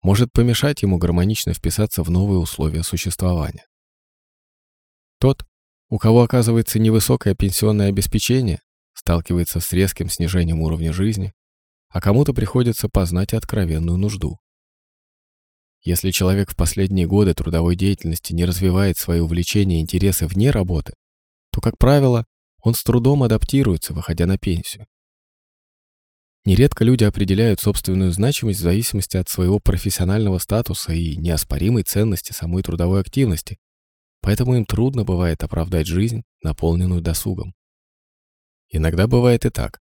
может 0.00 0.30
помешать 0.30 0.82
ему 0.82 0.96
гармонично 0.96 1.52
вписаться 1.52 2.04
в 2.04 2.10
новые 2.10 2.38
условия 2.38 2.84
существования. 2.84 3.66
Тот, 5.18 5.44
у 5.88 5.98
кого 5.98 6.22
оказывается 6.22 6.78
невысокое 6.78 7.34
пенсионное 7.34 7.88
обеспечение, 7.88 8.60
сталкивается 8.94 9.58
с 9.58 9.72
резким 9.72 10.08
снижением 10.08 10.60
уровня 10.60 10.92
жизни, 10.92 11.32
а 11.88 12.00
кому-то 12.00 12.32
приходится 12.32 12.88
познать 12.88 13.34
откровенную 13.34 13.98
нужду. 13.98 14.38
Если 15.82 16.12
человек 16.12 16.52
в 16.52 16.54
последние 16.54 17.08
годы 17.08 17.34
трудовой 17.34 17.74
деятельности 17.74 18.34
не 18.34 18.44
развивает 18.44 18.98
свои 18.98 19.18
увлечения 19.18 19.78
и 19.78 19.82
интересы 19.82 20.28
вне 20.28 20.52
работы, 20.52 20.92
то, 21.50 21.60
как 21.60 21.76
правило, 21.76 22.24
он 22.62 22.74
с 22.74 22.84
трудом 22.84 23.24
адаптируется, 23.24 23.94
выходя 23.94 24.26
на 24.26 24.38
пенсию. 24.38 24.86
Нередко 26.44 26.84
люди 26.84 27.04
определяют 27.04 27.60
собственную 27.60 28.12
значимость 28.12 28.60
в 28.60 28.62
зависимости 28.62 29.16
от 29.16 29.28
своего 29.28 29.58
профессионального 29.58 30.38
статуса 30.38 30.92
и 30.92 31.16
неоспоримой 31.16 31.82
ценности 31.82 32.32
самой 32.32 32.62
трудовой 32.62 33.00
активности, 33.00 33.58
поэтому 34.20 34.56
им 34.56 34.64
трудно 34.64 35.04
бывает 35.04 35.42
оправдать 35.42 35.86
жизнь, 35.86 36.22
наполненную 36.42 37.02
досугом. 37.02 37.54
Иногда 38.70 39.06
бывает 39.06 39.44
и 39.44 39.50
так. 39.50 39.80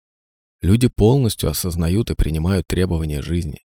Люди 0.61 0.87
полностью 0.87 1.49
осознают 1.49 2.09
и 2.09 2.15
принимают 2.15 2.67
требования 2.67 3.21
жизни. 3.21 3.61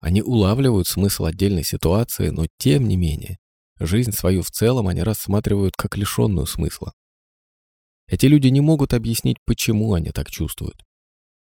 Они 0.00 0.22
улавливают 0.22 0.88
смысл 0.88 1.26
отдельной 1.26 1.64
ситуации, 1.64 2.30
но 2.30 2.46
тем 2.56 2.88
не 2.88 2.96
менее, 2.96 3.38
жизнь 3.78 4.12
свою 4.12 4.42
в 4.42 4.50
целом 4.50 4.88
они 4.88 5.02
рассматривают 5.02 5.76
как 5.76 5.96
лишенную 5.96 6.46
смысла. 6.46 6.94
Эти 8.06 8.26
люди 8.26 8.48
не 8.48 8.60
могут 8.60 8.94
объяснить, 8.94 9.36
почему 9.44 9.92
они 9.92 10.10
так 10.10 10.30
чувствуют. 10.30 10.82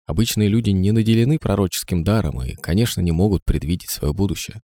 Обычные 0.07 0.49
люди 0.49 0.71
не 0.71 0.93
наделены 0.93 1.39
пророческим 1.39 2.05
даром 2.05 2.43
и, 2.43 2.55
конечно, 2.55 3.01
не 3.01 3.13
могут 3.13 3.45
предвидеть 3.45 3.91
свое 3.91 4.13
будущее. 4.13 4.61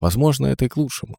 Возможно, 0.00 0.46
это 0.46 0.64
и 0.64 0.68
к 0.68 0.76
лучшему. 0.76 1.16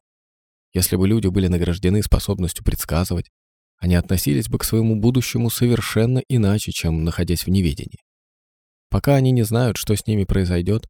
Если 0.72 0.96
бы 0.96 1.06
люди 1.06 1.28
были 1.28 1.48
награждены 1.48 2.02
способностью 2.02 2.64
предсказывать, 2.64 3.30
они 3.78 3.94
относились 3.94 4.48
бы 4.48 4.58
к 4.58 4.64
своему 4.64 4.96
будущему 4.96 5.50
совершенно 5.50 6.22
иначе, 6.28 6.72
чем 6.72 7.04
находясь 7.04 7.44
в 7.44 7.50
неведении. 7.50 8.02
Пока 8.88 9.16
они 9.16 9.32
не 9.32 9.42
знают, 9.42 9.76
что 9.76 9.94
с 9.94 10.06
ними 10.06 10.24
произойдет, 10.24 10.86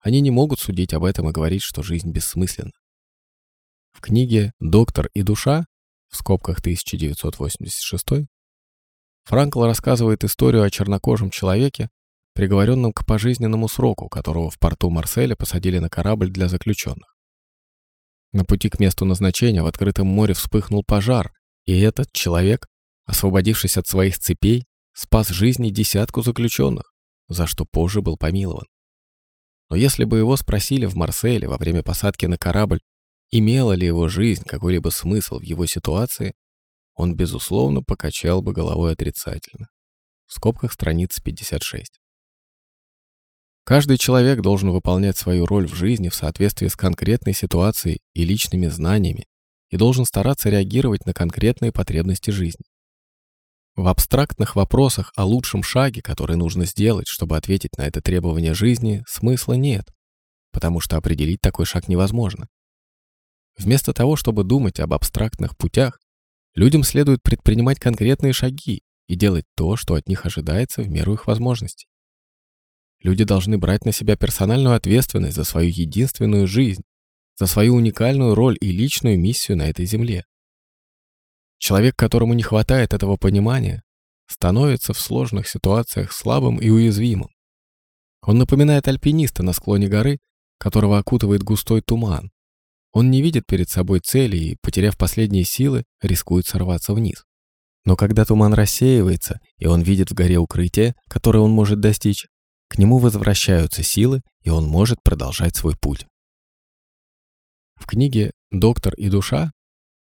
они 0.00 0.20
не 0.20 0.30
могут 0.30 0.60
судить 0.60 0.92
об 0.92 1.04
этом 1.04 1.28
и 1.28 1.32
говорить, 1.32 1.62
что 1.62 1.82
жизнь 1.82 2.10
бессмысленна. 2.10 2.72
В 3.92 4.00
книге 4.00 4.52
«Доктор 4.60 5.08
и 5.14 5.22
душа» 5.22 5.64
в 6.08 6.16
скобках 6.16 6.58
1986 6.58 8.28
Франкл 9.26 9.64
рассказывает 9.64 10.22
историю 10.22 10.62
о 10.62 10.70
чернокожем 10.70 11.30
человеке, 11.30 11.88
приговоренном 12.34 12.92
к 12.92 13.04
пожизненному 13.04 13.66
сроку, 13.66 14.08
которого 14.08 14.50
в 14.50 14.58
порту 14.60 14.88
Марселя 14.88 15.34
посадили 15.34 15.78
на 15.78 15.88
корабль 15.88 16.30
для 16.30 16.46
заключенных. 16.46 17.16
На 18.32 18.44
пути 18.44 18.68
к 18.68 18.78
месту 18.78 19.04
назначения 19.04 19.62
в 19.62 19.66
открытом 19.66 20.06
море 20.06 20.32
вспыхнул 20.34 20.84
пожар, 20.84 21.32
и 21.64 21.76
этот 21.80 22.12
человек, 22.12 22.68
освободившись 23.04 23.76
от 23.76 23.88
своих 23.88 24.16
цепей, 24.18 24.64
спас 24.92 25.28
жизни 25.28 25.70
десятку 25.70 26.22
заключенных, 26.22 26.92
за 27.28 27.48
что 27.48 27.64
позже 27.64 28.02
был 28.02 28.16
помилован. 28.16 28.66
Но 29.70 29.74
если 29.74 30.04
бы 30.04 30.18
его 30.18 30.36
спросили 30.36 30.86
в 30.86 30.94
Марселе 30.94 31.48
во 31.48 31.56
время 31.56 31.82
посадки 31.82 32.26
на 32.26 32.38
корабль, 32.38 32.78
имела 33.32 33.72
ли 33.72 33.88
его 33.88 34.06
жизнь 34.06 34.44
какой-либо 34.44 34.90
смысл 34.90 35.40
в 35.40 35.42
его 35.42 35.66
ситуации, 35.66 36.34
он, 36.96 37.14
безусловно, 37.14 37.82
покачал 37.82 38.42
бы 38.42 38.52
головой 38.52 38.92
отрицательно. 38.92 39.68
В 40.26 40.32
скобках 40.32 40.72
страниц 40.72 41.20
56. 41.20 42.00
Каждый 43.64 43.98
человек 43.98 44.40
должен 44.40 44.70
выполнять 44.70 45.16
свою 45.16 45.44
роль 45.44 45.66
в 45.66 45.74
жизни 45.74 46.08
в 46.08 46.14
соответствии 46.14 46.68
с 46.68 46.76
конкретной 46.76 47.34
ситуацией 47.34 48.00
и 48.14 48.24
личными 48.24 48.66
знаниями 48.68 49.26
и 49.70 49.76
должен 49.76 50.04
стараться 50.04 50.48
реагировать 50.48 51.04
на 51.04 51.12
конкретные 51.12 51.70
потребности 51.70 52.30
жизни. 52.30 52.64
В 53.74 53.88
абстрактных 53.88 54.56
вопросах 54.56 55.12
о 55.16 55.24
лучшем 55.26 55.62
шаге, 55.62 56.00
который 56.00 56.36
нужно 56.36 56.64
сделать, 56.64 57.08
чтобы 57.08 57.36
ответить 57.36 57.76
на 57.76 57.82
это 57.82 58.00
требование 58.00 58.54
жизни, 58.54 59.04
смысла 59.06 59.52
нет, 59.52 59.84
потому 60.50 60.80
что 60.80 60.96
определить 60.96 61.42
такой 61.42 61.66
шаг 61.66 61.88
невозможно. 61.88 62.46
Вместо 63.58 63.92
того, 63.92 64.16
чтобы 64.16 64.44
думать 64.44 64.80
об 64.80 64.94
абстрактных 64.94 65.56
путях, 65.56 65.98
Людям 66.56 66.84
следует 66.84 67.22
предпринимать 67.22 67.78
конкретные 67.78 68.32
шаги 68.32 68.82
и 69.08 69.14
делать 69.14 69.44
то, 69.56 69.76
что 69.76 69.94
от 69.94 70.08
них 70.08 70.24
ожидается 70.24 70.80
в 70.80 70.88
меру 70.88 71.12
их 71.12 71.26
возможностей. 71.26 71.86
Люди 73.00 73.24
должны 73.24 73.58
брать 73.58 73.84
на 73.84 73.92
себя 73.92 74.16
персональную 74.16 74.74
ответственность 74.74 75.36
за 75.36 75.44
свою 75.44 75.68
единственную 75.68 76.46
жизнь, 76.46 76.82
за 77.38 77.46
свою 77.46 77.74
уникальную 77.74 78.34
роль 78.34 78.56
и 78.58 78.72
личную 78.72 79.20
миссию 79.20 79.58
на 79.58 79.68
этой 79.68 79.84
земле. 79.84 80.24
Человек, 81.58 81.94
которому 81.94 82.32
не 82.32 82.42
хватает 82.42 82.94
этого 82.94 83.18
понимания, 83.18 83.82
становится 84.26 84.94
в 84.94 84.98
сложных 84.98 85.48
ситуациях 85.48 86.10
слабым 86.10 86.56
и 86.56 86.70
уязвимым. 86.70 87.28
Он 88.22 88.38
напоминает 88.38 88.88
альпиниста 88.88 89.42
на 89.42 89.52
склоне 89.52 89.88
горы, 89.88 90.20
которого 90.58 90.96
окутывает 90.96 91.42
густой 91.42 91.82
туман, 91.82 92.30
он 92.96 93.10
не 93.10 93.20
видит 93.20 93.44
перед 93.46 93.68
собой 93.68 94.00
цели 94.00 94.38
и, 94.38 94.56
потеряв 94.62 94.96
последние 94.96 95.44
силы, 95.44 95.84
рискует 96.00 96.46
сорваться 96.46 96.94
вниз. 96.94 97.24
Но 97.84 97.94
когда 97.94 98.24
туман 98.24 98.54
рассеивается, 98.54 99.38
и 99.58 99.66
он 99.66 99.82
видит 99.82 100.10
в 100.10 100.14
горе 100.14 100.38
укрытие, 100.38 100.94
которое 101.06 101.40
он 101.40 101.50
может 101.50 101.78
достичь, 101.78 102.26
к 102.70 102.78
нему 102.78 102.96
возвращаются 102.96 103.82
силы, 103.82 104.22
и 104.44 104.48
он 104.48 104.66
может 104.66 105.02
продолжать 105.02 105.54
свой 105.56 105.76
путь. 105.78 106.06
В 107.74 107.84
книге 107.84 108.30
«Доктор 108.50 108.94
и 108.94 109.10
душа» 109.10 109.52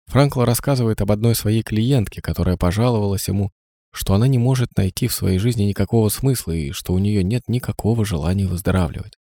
Франкл 0.08 0.42
рассказывает 0.42 1.02
об 1.02 1.12
одной 1.12 1.36
своей 1.36 1.62
клиентке, 1.62 2.20
которая 2.20 2.58
пожаловалась 2.58 3.28
ему, 3.28 3.52
что 3.94 4.16
она 4.16 4.28
не 4.28 4.40
может 4.40 4.76
найти 4.76 5.08
в 5.08 5.14
своей 5.14 5.38
жизни 5.38 5.66
никакого 5.66 6.10
смысла 6.10 6.54
и 6.54 6.72
что 6.72 6.94
у 6.94 6.98
нее 6.98 7.24
нет 7.24 7.44
никакого 7.48 8.06
желания 8.06 8.48
выздоравливать. 8.48 9.21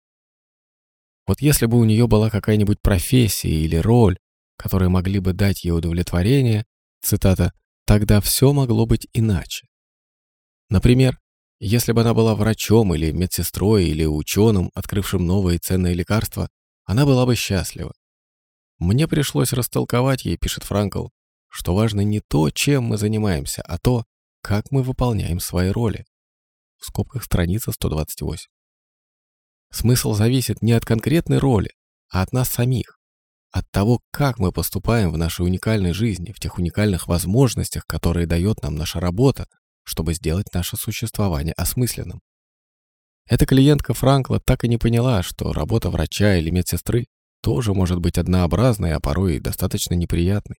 Вот 1.27 1.41
если 1.41 1.67
бы 1.67 1.79
у 1.79 1.85
нее 1.85 2.07
была 2.07 2.31
какая-нибудь 2.31 2.81
профессия 2.81 3.51
или 3.51 3.77
роль, 3.77 4.19
которые 4.57 4.89
могли 4.89 5.19
бы 5.21 5.33
дать 5.33 5.65
ей 5.65 5.71
удовлетворение, 5.71 6.65
цитата, 7.01 7.53
тогда 7.87 8.21
все 8.21 8.53
могло 8.53 8.87
быть 8.87 9.07
иначе. 9.13 9.67
Например, 10.69 11.19
если 11.61 11.93
бы 11.93 12.01
она 12.01 12.13
была 12.15 12.35
врачом 12.35 12.95
или 12.95 13.13
медсестрой 13.13 13.85
или 13.85 14.05
ученым, 14.05 14.71
открывшим 14.75 15.27
новые 15.27 15.59
ценные 15.59 15.95
лекарства, 15.95 16.49
она 16.85 17.07
была 17.07 17.25
бы 17.25 17.37
счастлива. 17.37 17.93
Мне 18.79 19.07
пришлось 19.07 19.53
растолковать 19.53 20.25
ей, 20.25 20.37
пишет 20.37 20.65
Франкл, 20.65 21.09
что 21.49 21.75
важно 21.75 22.01
не 22.01 22.21
то, 22.21 22.51
чем 22.51 22.85
мы 22.85 22.99
занимаемся, 22.99 23.63
а 23.63 23.79
то, 23.79 24.05
как 24.41 24.73
мы 24.73 24.83
выполняем 24.83 25.39
свои 25.39 25.71
роли. 25.71 26.05
В 26.79 26.87
скобках 26.87 27.23
страница 27.23 27.71
128. 27.71 28.52
Смысл 29.73 30.13
зависит 30.13 30.61
не 30.63 30.73
от 30.73 30.85
конкретной 30.85 31.39
роли, 31.39 31.71
а 32.11 32.23
от 32.23 32.33
нас 32.33 32.51
самих. 32.51 32.99
От 33.51 33.65
того, 33.71 34.01
как 34.11 34.39
мы 34.39 34.53
поступаем 34.53 35.11
в 35.11 35.19
нашей 35.19 35.47
уникальной 35.47 35.93
жизни, 35.93 36.33
в 36.33 36.41
тех 36.41 36.59
уникальных 36.59 37.09
возможностях, 37.09 37.87
которые 37.87 38.27
дает 38.27 38.63
нам 38.63 38.77
наша 38.77 39.01
работа, 39.01 39.47
чтобы 39.83 40.15
сделать 40.15 40.53
наше 40.53 40.77
существование 40.77 41.55
осмысленным. 41.55 42.21
Эта 43.29 43.47
клиентка 43.47 43.95
Франкла 43.95 44.41
так 44.41 44.65
и 44.65 44.69
не 44.69 44.79
поняла, 44.79 45.23
что 45.23 45.53
работа 45.53 45.91
врача 45.91 46.37
или 46.37 46.51
медсестры 46.51 47.07
тоже 47.43 47.73
может 47.73 47.99
быть 47.99 48.19
однообразной, 48.19 48.93
а 48.93 49.01
порой 49.01 49.37
и 49.37 49.41
достаточно 49.41 49.95
неприятной. 49.95 50.57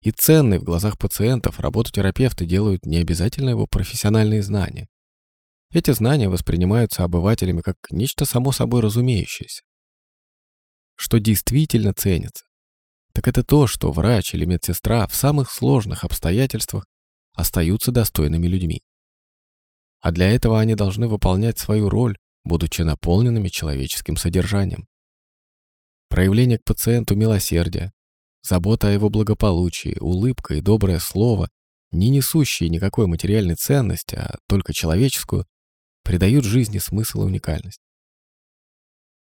И 0.00 0.12
ценной 0.12 0.58
в 0.58 0.64
глазах 0.64 0.96
пациентов 0.98 1.60
работу 1.60 1.92
терапевта 1.92 2.46
делают 2.46 2.86
не 2.86 2.98
обязательно 2.98 3.50
его 3.50 3.66
профессиональные 3.66 4.42
знания. 4.42 4.88
Эти 5.70 5.90
знания 5.90 6.28
воспринимаются 6.28 7.04
обывателями 7.04 7.60
как 7.60 7.76
нечто 7.90 8.24
само 8.24 8.52
собой 8.52 8.80
разумеющееся. 8.80 9.62
Что 10.96 11.18
действительно 11.18 11.92
ценится, 11.92 12.44
так 13.12 13.28
это 13.28 13.44
то, 13.44 13.66
что 13.66 13.92
врач 13.92 14.34
или 14.34 14.44
медсестра 14.44 15.06
в 15.06 15.14
самых 15.14 15.50
сложных 15.50 16.04
обстоятельствах 16.04 16.86
остаются 17.34 17.92
достойными 17.92 18.46
людьми. 18.46 18.82
А 20.00 20.10
для 20.10 20.30
этого 20.30 20.58
они 20.58 20.74
должны 20.74 21.06
выполнять 21.06 21.58
свою 21.58 21.88
роль, 21.88 22.16
будучи 22.44 22.82
наполненными 22.82 23.48
человеческим 23.48 24.16
содержанием. 24.16 24.86
Проявление 26.08 26.58
к 26.58 26.64
пациенту 26.64 27.14
милосердия, 27.14 27.92
забота 28.42 28.88
о 28.88 28.92
его 28.92 29.10
благополучии, 29.10 29.98
улыбка 30.00 30.54
и 30.54 30.60
доброе 30.60 30.98
слово, 30.98 31.50
не 31.90 32.08
несущие 32.10 32.70
никакой 32.70 33.06
материальной 33.06 33.56
ценности, 33.56 34.14
а 34.14 34.38
только 34.46 34.72
человеческую, 34.72 35.46
придают 36.08 36.46
жизни 36.46 36.78
смысл 36.78 37.20
и 37.20 37.26
уникальность. 37.26 37.82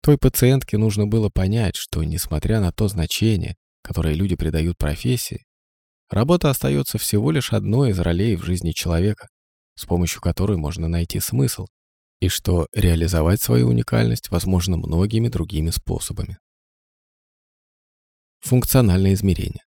Той 0.02 0.18
пациентке 0.18 0.80
нужно 0.80 1.06
было 1.06 1.30
понять, 1.30 1.76
что, 1.76 2.04
несмотря 2.04 2.60
на 2.60 2.72
то 2.72 2.88
значение, 2.88 3.56
которое 3.84 4.16
люди 4.16 4.36
придают 4.36 4.80
профессии, 4.80 5.46
работа 6.10 6.50
остается 6.50 6.98
всего 6.98 7.30
лишь 7.30 7.54
одной 7.54 7.92
из 7.92 8.00
ролей 8.00 8.36
в 8.36 8.44
жизни 8.44 8.72
человека, 8.72 9.28
с 9.76 9.86
помощью 9.86 10.22
которой 10.22 10.58
можно 10.58 10.88
найти 10.88 11.20
смысл, 11.20 11.68
и 12.20 12.30
что 12.30 12.66
реализовать 12.74 13.44
свою 13.44 13.68
уникальность 13.68 14.32
возможно 14.32 14.76
многими 14.76 15.28
другими 15.28 15.70
способами. 15.70 16.40
Функциональное 18.40 19.14
измерение. 19.14 19.64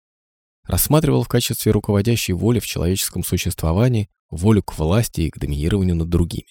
рассматривал 0.63 1.21
в 1.23 1.27
качестве 1.27 1.71
руководящей 1.73 2.33
воли 2.33 2.59
в 2.59 2.65
человеческом 2.65 3.23
существовании 3.23 4.09
волю 4.29 4.63
к 4.63 4.77
власти 4.77 5.21
и 5.21 5.29
к 5.29 5.37
доминированию 5.37 5.95
над 5.95 6.09
другими. 6.09 6.47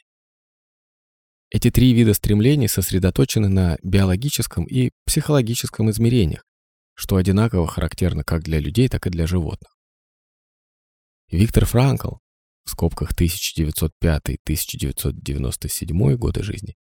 Эти 1.51 1.71
три 1.71 1.95
вида 1.95 2.15
стремлений 2.15 2.69
сосредоточены 2.69 3.49
на 3.49 3.79
биологическом 3.83 4.65
и 4.65 4.91
психологическом 5.07 5.91
измерениях, 5.91 6.45
что 6.95 7.17
одинаково 7.17 7.67
характерно 7.67 8.23
как 8.23 8.43
для 8.43 8.59
людей, 8.59 8.89
так 8.89 9.07
и 9.07 9.11
для 9.11 9.27
животных. 9.27 9.73
Виктор 11.33 11.65
Франкл, 11.65 12.17
в 12.67 12.71
скобках 12.71 13.19
1905-1997 13.19 16.17
годы 16.17 16.43
жизни, 16.43 16.77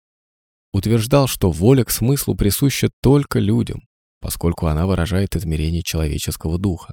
утверждал, 0.75 1.27
что 1.27 1.51
воля 1.51 1.85
к 1.85 1.91
смыслу 1.91 2.37
присуща 2.37 2.91
только 3.01 3.39
людям, 3.39 3.81
поскольку 4.21 4.67
она 4.67 4.87
выражает 4.87 5.35
измерение 5.37 5.83
человеческого 5.83 6.59
духа. 6.59 6.93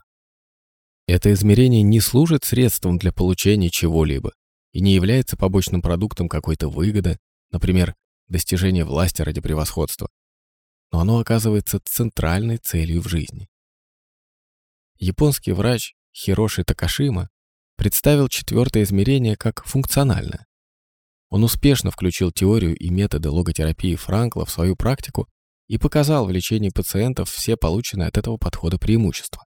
Это 1.06 1.34
измерение 1.34 1.82
не 1.82 2.00
служит 2.00 2.46
средством 2.46 2.98
для 2.98 3.12
получения 3.12 3.70
чего-либо 3.70 4.32
и 4.72 4.80
не 4.80 4.94
является 4.94 5.36
побочным 5.36 5.82
продуктом 5.82 6.30
какой-то 6.30 6.70
выгоды, 6.70 7.18
например, 7.52 7.94
достижения 8.30 8.86
власти 8.86 9.22
ради 9.22 9.42
превосходства, 9.42 10.08
но 10.94 11.02
оно 11.02 11.20
оказывается 11.20 11.82
центральной 11.84 12.56
целью 12.56 13.02
в 13.02 13.10
жизни. 13.10 13.50
Японский 14.98 15.52
врач 15.52 15.96
Хироши 16.14 16.64
Такашима 16.64 17.28
представил 17.80 18.28
четвертое 18.28 18.84
измерение 18.84 19.38
как 19.38 19.64
функциональное. 19.64 20.46
Он 21.30 21.46
успешно 21.46 21.92
включил 21.92 22.30
теорию 22.30 22.76
и 22.76 22.90
методы 22.90 23.30
логотерапии 23.30 23.96
Франкла 23.96 24.46
в 24.46 24.52
свою 24.52 24.76
практику 24.76 25.30
и 25.70 25.78
показал 25.78 26.26
в 26.26 26.30
лечении 26.30 26.72
пациентов 26.72 27.30
все 27.30 27.56
полученные 27.56 28.10
от 28.10 28.18
этого 28.18 28.36
подхода 28.36 28.78
преимущества. 28.78 29.46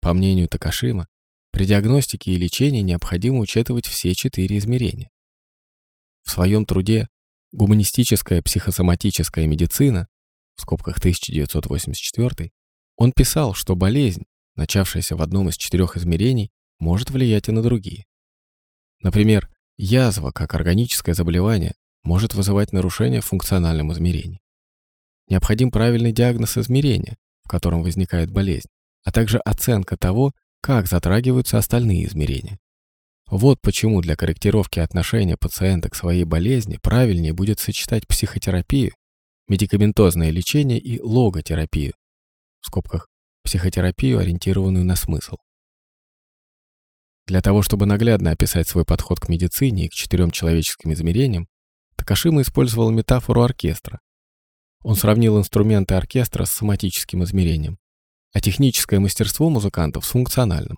По 0.00 0.14
мнению 0.14 0.48
Такашима, 0.48 1.06
при 1.50 1.66
диагностике 1.66 2.32
и 2.32 2.36
лечении 2.36 2.80
необходимо 2.80 3.40
учитывать 3.40 3.86
все 3.86 4.14
четыре 4.14 4.56
измерения. 4.56 5.10
В 6.22 6.30
своем 6.30 6.64
труде 6.64 7.08
«Гуманистическая 7.52 8.40
психосоматическая 8.40 9.46
медицина» 9.46 10.08
в 10.56 10.62
скобках 10.62 10.96
1984 10.96 12.52
он 12.96 13.12
писал, 13.12 13.52
что 13.52 13.76
болезнь, 13.76 14.22
начавшаяся 14.56 15.14
в 15.14 15.20
одном 15.20 15.50
из 15.50 15.58
четырех 15.58 15.98
измерений, 15.98 16.50
может 16.78 17.10
влиять 17.10 17.48
и 17.48 17.52
на 17.52 17.62
другие. 17.62 18.04
Например, 19.00 19.48
язва, 19.76 20.30
как 20.30 20.54
органическое 20.54 21.14
заболевание, 21.14 21.74
может 22.02 22.34
вызывать 22.34 22.72
нарушения 22.72 23.20
в 23.20 23.26
функциональном 23.26 23.92
измерении. 23.92 24.40
Необходим 25.28 25.70
правильный 25.70 26.12
диагноз 26.12 26.58
измерения, 26.58 27.16
в 27.44 27.48
котором 27.48 27.82
возникает 27.82 28.30
болезнь, 28.30 28.68
а 29.04 29.12
также 29.12 29.38
оценка 29.38 29.96
того, 29.96 30.32
как 30.60 30.86
затрагиваются 30.86 31.58
остальные 31.58 32.06
измерения. 32.06 32.58
Вот 33.30 33.60
почему 33.62 34.00
для 34.02 34.16
корректировки 34.16 34.80
отношения 34.80 35.36
пациента 35.36 35.88
к 35.88 35.94
своей 35.94 36.24
болезни 36.24 36.78
правильнее 36.82 37.32
будет 37.32 37.58
сочетать 37.58 38.06
психотерапию, 38.06 38.92
медикаментозное 39.48 40.30
лечение 40.30 40.78
и 40.78 41.00
логотерапию, 41.00 41.94
в 42.60 42.66
скобках 42.66 43.08
психотерапию, 43.42 44.18
ориентированную 44.18 44.84
на 44.84 44.96
смысл. 44.96 45.36
Для 47.26 47.40
того, 47.40 47.62
чтобы 47.62 47.86
наглядно 47.86 48.32
описать 48.32 48.68
свой 48.68 48.84
подход 48.84 49.18
к 49.18 49.28
медицине 49.28 49.86
и 49.86 49.88
к 49.88 49.92
четырем 49.92 50.30
человеческим 50.30 50.92
измерениям, 50.92 51.48
Такашима 51.96 52.42
использовал 52.42 52.90
метафору 52.90 53.42
оркестра. 53.42 54.00
Он 54.82 54.94
сравнил 54.94 55.38
инструменты 55.38 55.94
оркестра 55.94 56.44
с 56.44 56.50
соматическим 56.50 57.24
измерением, 57.24 57.78
а 58.34 58.40
техническое 58.40 58.98
мастерство 58.98 59.48
музыкантов 59.48 60.04
с 60.04 60.10
функциональным. 60.10 60.76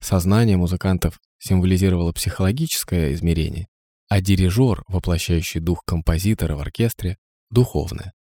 Сознание 0.00 0.58
музыкантов 0.58 1.18
символизировало 1.38 2.12
психологическое 2.12 3.14
измерение, 3.14 3.68
а 4.08 4.20
дирижер, 4.20 4.84
воплощающий 4.88 5.60
дух 5.60 5.82
композитора 5.86 6.56
в 6.56 6.60
оркестре, 6.60 7.16
духовное. 7.50 8.12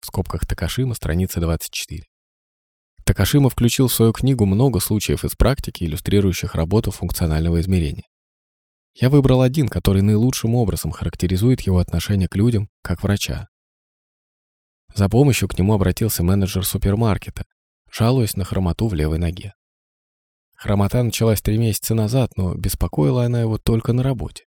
В 0.00 0.06
скобках 0.06 0.46
Такашима, 0.46 0.94
страница 0.94 1.40
24. 1.40 2.04
Такашима 3.04 3.50
включил 3.50 3.88
в 3.88 3.92
свою 3.92 4.12
книгу 4.12 4.46
много 4.46 4.78
случаев 4.80 5.24
из 5.24 5.34
практики, 5.34 5.84
иллюстрирующих 5.84 6.54
работу 6.54 6.90
функционального 6.90 7.60
измерения. 7.60 8.06
Я 8.94 9.10
выбрал 9.10 9.40
один, 9.40 9.68
который 9.68 10.02
наилучшим 10.02 10.54
образом 10.54 10.90
характеризует 10.90 11.62
его 11.62 11.78
отношение 11.78 12.28
к 12.28 12.36
людям, 12.36 12.68
как 12.82 13.02
врача. 13.02 13.48
За 14.94 15.08
помощью 15.08 15.48
к 15.48 15.58
нему 15.58 15.72
обратился 15.72 16.22
менеджер 16.22 16.64
супермаркета, 16.64 17.44
жалуясь 17.90 18.36
на 18.36 18.44
хромоту 18.44 18.88
в 18.88 18.94
левой 18.94 19.18
ноге. 19.18 19.54
Хромота 20.54 21.02
началась 21.02 21.40
три 21.40 21.58
месяца 21.58 21.94
назад, 21.94 22.36
но 22.36 22.54
беспокоила 22.54 23.24
она 23.24 23.40
его 23.40 23.58
только 23.58 23.92
на 23.92 24.02
работе. 24.02 24.44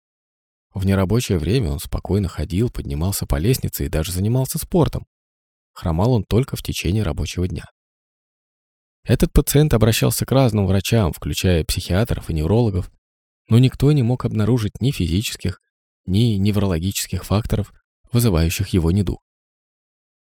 В 0.73 0.85
нерабочее 0.85 1.39
время 1.39 1.71
он 1.71 1.79
спокойно 1.79 2.27
ходил, 2.27 2.69
поднимался 2.69 3.25
по 3.25 3.37
лестнице 3.37 3.85
и 3.85 3.89
даже 3.89 4.11
занимался 4.11 4.59
спортом. 4.59 5.05
Хромал 5.73 6.13
он 6.13 6.23
только 6.23 6.55
в 6.55 6.61
течение 6.61 7.03
рабочего 7.03 7.47
дня. 7.47 7.65
Этот 9.05 9.31
пациент 9.31 9.73
обращался 9.75 10.25
к 10.25 10.31
разным 10.31 10.65
врачам, 10.65 11.13
включая 11.13 11.63
психиатров 11.63 12.29
и 12.29 12.33
неврологов, 12.33 12.91
но 13.49 13.59
никто 13.59 13.91
не 13.91 14.01
мог 14.01 14.25
обнаружить 14.25 14.81
ни 14.81 14.89
физических, 14.89 15.61
ни 16.07 16.37
неврологических 16.37 17.23
факторов, 17.23 17.71
вызывающих 18.11 18.69
его 18.69 18.89
недуг. 18.89 19.21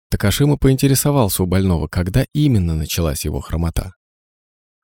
Такашима 0.09 0.57
поинтересовался 0.57 1.43
у 1.43 1.45
больного, 1.45 1.87
когда 1.87 2.25
именно 2.33 2.75
началась 2.75 3.25
его 3.25 3.41
хромота. 3.41 3.93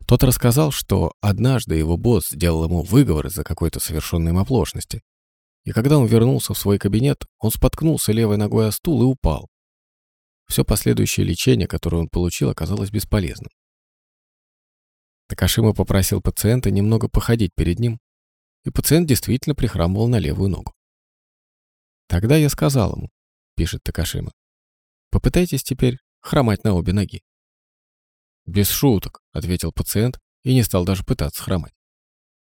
Тот 0.05 0.23
рассказал, 0.23 0.71
что 0.71 1.13
однажды 1.21 1.75
его 1.75 1.97
босс 1.97 2.29
сделал 2.29 2.65
ему 2.65 2.83
выговор 2.83 3.27
из-за 3.27 3.43
какой-то 3.43 3.79
совершенной 3.79 4.31
им 4.31 4.37
оплошности. 4.37 5.01
И 5.63 5.71
когда 5.71 5.97
он 5.97 6.05
вернулся 6.05 6.53
в 6.53 6.57
свой 6.59 6.77
кабинет, 6.77 7.25
он 7.39 7.49
споткнулся 7.49 8.11
левой 8.11 8.37
ногой 8.37 8.67
о 8.67 8.71
стул 8.71 9.01
и 9.01 9.05
упал. 9.05 9.47
Все 10.47 10.63
последующее 10.63 11.25
лечение, 11.25 11.67
которое 11.67 11.97
он 11.97 12.07
получил, 12.07 12.49
оказалось 12.49 12.91
бесполезным. 12.91 13.49
Такашима 15.27 15.73
попросил 15.73 16.21
пациента 16.21 16.69
немного 16.71 17.09
походить 17.09 17.51
перед 17.55 17.79
ним, 17.79 17.99
и 18.63 18.69
пациент 18.69 19.07
действительно 19.07 19.55
прихрамывал 19.55 20.07
на 20.07 20.19
левую 20.19 20.49
ногу. 20.49 20.73
Тогда 22.07 22.35
я 22.35 22.49
сказал 22.49 22.95
ему, 22.95 23.09
пишет 23.55 23.81
Такашима, 23.83 24.31
попытайтесь 25.09 25.63
теперь 25.63 25.97
хромать 26.19 26.63
на 26.63 26.73
обе 26.73 26.93
ноги. 26.93 27.23
Без 28.45 28.69
шуток, 28.69 29.21
ответил 29.31 29.71
пациент 29.71 30.19
и 30.43 30.53
не 30.53 30.61
стал 30.61 30.85
даже 30.85 31.03
пытаться 31.03 31.41
хромать. 31.41 31.73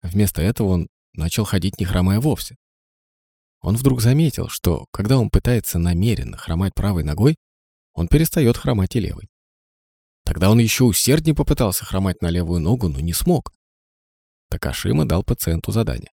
Вместо 0.01 0.41
этого 0.41 0.67
он 0.67 0.87
начал 1.13 1.45
ходить 1.45 1.79
не 1.79 1.85
хромая 1.85 2.19
вовсе. 2.19 2.57
Он 3.61 3.75
вдруг 3.75 4.01
заметил, 4.01 4.49
что, 4.49 4.85
когда 4.91 5.17
он 5.17 5.29
пытается 5.29 5.79
намеренно 5.79 6.37
хромать 6.37 6.73
правой 6.75 7.03
ногой, 7.03 7.35
он 7.93 8.07
перестает 8.07 8.57
хромать 8.57 8.95
и 8.95 8.99
левой. 8.99 9.29
Тогда 10.27 10.51
он 10.51 10.59
еще 10.59 10.83
усерднее 10.83 11.33
попытался 11.33 11.85
хромать 11.85 12.21
на 12.21 12.29
левую 12.29 12.59
ногу, 12.59 12.89
но 12.89 12.99
не 12.99 13.13
смог. 13.13 13.53
Такашима 14.49 15.05
дал 15.07 15.23
пациенту 15.23 15.71
задание. 15.71 16.11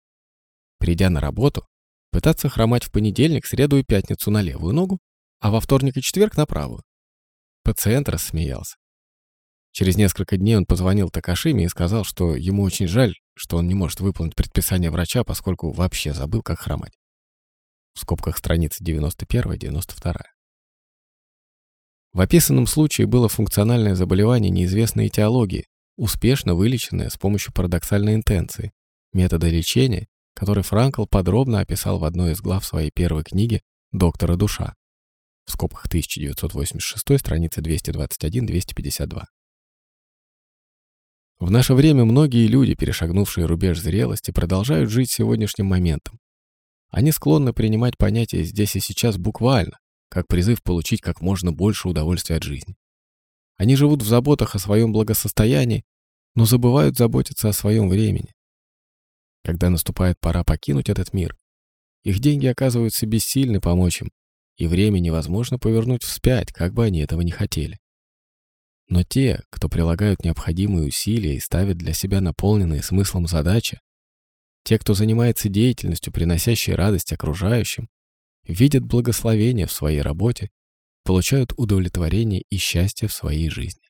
Придя 0.78 1.10
на 1.10 1.19
работу, 1.19 1.65
пытаться 2.12 2.47
хромать 2.47 2.84
в 2.84 2.91
понедельник, 2.91 3.47
среду 3.47 3.78
и 3.78 3.84
пятницу 3.84 4.30
на 4.30 4.43
левую 4.43 4.76
ногу, 4.76 4.99
а 5.39 5.49
во 5.49 5.60
вторник 5.60 5.97
и 5.97 6.02
четверг 6.04 6.38
на 6.38 6.45
правую. 6.45 6.84
Пациент 7.63 8.08
рассмеялся. 8.08 8.76
Через 9.71 9.97
несколько 9.97 10.38
дней 10.38 10.58
он 10.58 10.67
позвонил 10.67 11.10
Такашиме 11.10 11.65
и 11.65 11.69
сказал, 11.69 12.04
что 12.04 12.36
ему 12.36 12.62
очень 12.62 12.88
жаль, 12.88 13.15
что 13.34 13.58
он 13.58 13.67
не 13.67 13.73
может 13.73 13.99
выполнить 13.99 14.36
предписание 14.36 14.91
врача, 14.91 15.23
поскольку 15.23 15.71
вообще 15.71 16.13
забыл, 16.13 16.43
как 16.43 16.60
хромать. 16.60 16.93
В 17.95 18.02
скобках 18.02 18.38
страницы 18.38 18.84
91-92. 18.84 20.17
В 22.13 22.21
описанном 22.21 22.67
случае 22.67 23.08
было 23.08 23.28
функциональное 23.28 23.95
заболевание 23.95 24.52
неизвестной 24.52 25.08
этиологии, 25.08 25.65
успешно 25.97 26.54
вылеченное 26.54 27.10
с 27.10 27.17
помощью 27.17 27.54
парадоксальной 27.54 28.13
интенции, 28.13 28.71
метода 29.13 29.49
лечения, 29.49 30.08
который 30.36 30.63
Франкл 30.63 31.06
подробно 31.06 31.60
описал 31.60 31.97
в 31.97 32.04
одной 32.04 32.34
из 32.34 32.41
глав 32.41 32.65
своей 32.65 32.91
первой 32.91 33.23
книги 33.23 33.62
«Доктора 33.91 34.36
душа» 34.36 34.76
в 35.45 35.52
скобках 35.52 35.88
1986, 35.88 37.19
страницы 37.19 37.62
221-252. 37.62 39.23
В 41.39 41.52
наше 41.52 41.73
время 41.73 42.06
многие 42.06 42.47
люди, 42.47 42.76
перешагнувшие 42.76 43.45
рубеж 43.45 43.80
зрелости, 43.80 44.32
продолжают 44.32 44.89
жить 44.89 45.12
сегодняшним 45.12 45.65
моментом. 45.65 46.19
Они 46.89 47.12
склонны 47.12 47.54
принимать 47.54 47.97
понятие 47.97 48.43
«здесь 48.43 48.76
и 48.76 48.80
сейчас» 48.80 49.17
буквально, 49.17 49.78
как 50.13 50.28
призыв 50.28 50.62
получить 50.62 51.02
как 51.02 51.21
можно 51.21 51.52
больше 51.52 51.89
удовольствия 51.89 52.36
от 52.36 52.43
жизни. 52.43 52.76
Они 53.58 53.76
живут 53.76 54.04
в 54.04 54.08
заботах 54.08 54.54
о 54.54 54.60
своем 54.60 54.93
благосостоянии, 54.93 55.84
но 56.36 56.45
забывают 56.45 56.95
заботиться 56.95 57.49
о 57.49 57.54
своем 57.54 57.89
времени. 57.89 58.32
Когда 59.43 59.71
наступает 59.71 60.19
пора 60.19 60.43
покинуть 60.43 60.88
этот 60.88 61.13
мир, 61.13 61.36
их 62.04 62.19
деньги 62.19 62.45
оказываются 62.45 63.08
бессильны 63.08 63.60
помочь 63.60 64.02
им, 64.04 64.12
и 64.58 64.67
время 64.67 64.99
невозможно 64.99 65.58
повернуть 65.58 66.04
вспять, 66.04 66.52
как 66.52 66.76
бы 66.76 66.86
они 66.86 66.99
этого 66.99 67.21
не 67.21 67.32
хотели. 67.32 67.80
Но 68.88 69.04
те, 69.04 69.41
кто 69.49 69.67
прилагают 69.67 70.23
необходимые 70.23 70.89
усилия 70.89 71.36
и 71.36 71.39
ставят 71.39 71.78
для 71.78 71.93
себя 71.93 72.21
наполненные 72.21 72.84
смыслом 72.84 73.26
задачи, 73.26 73.80
те, 74.63 74.78
кто 74.78 74.93
занимается 74.93 75.49
деятельностью, 75.49 76.13
приносящей 76.13 76.76
радость 76.76 77.12
окружающим, 77.13 77.89
видят 78.45 78.84
благословение 78.84 79.67
в 79.67 79.71
своей 79.71 80.01
работе, 80.01 80.49
получают 81.03 81.53
удовлетворение 81.58 82.43
и 82.49 82.58
счастье 82.58 83.08
в 83.08 83.13
своей 83.13 83.49
жизни. 83.49 83.82